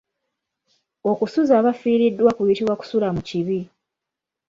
[1.11, 3.59] Okusuza abafiiriddwa kuyitibwa Kusula mu kibi.